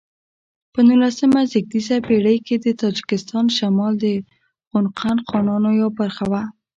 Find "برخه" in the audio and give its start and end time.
5.99-6.25